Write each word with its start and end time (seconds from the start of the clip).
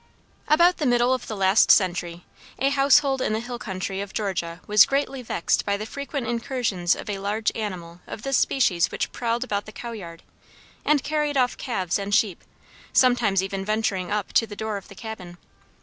About 0.47 0.77
the 0.77 0.87
middle 0.87 1.13
of 1.13 1.27
the 1.27 1.35
last 1.35 1.69
century, 1.69 2.25
a 2.57 2.71
household 2.71 3.21
in 3.21 3.33
the 3.33 3.39
hill 3.39 3.59
country 3.59 4.01
of 4.01 4.13
Georgia 4.15 4.59
was 4.65 4.87
greatly 4.87 5.21
vexed 5.21 5.63
by 5.63 5.77
the 5.77 5.85
frequent 5.85 6.25
incursions 6.25 6.95
of 6.95 7.07
a 7.07 7.19
large 7.19 7.51
animal 7.53 8.01
of 8.07 8.23
this 8.23 8.37
species 8.37 8.89
which 8.89 9.11
prowled 9.11 9.43
about 9.43 9.67
the 9.67 9.71
cow 9.71 9.91
yard, 9.91 10.23
and 10.83 11.03
carried 11.03 11.37
off 11.37 11.55
calves 11.55 11.99
and 11.99 12.15
sheep, 12.15 12.43
sometimes 12.91 13.43
even 13.43 13.63
venturing 13.63 14.09
up 14.11 14.33
to 14.33 14.47
the 14.47 14.55
door 14.55 14.75
of 14.77 14.87
the 14.87 14.95
cabin. 14.95 15.37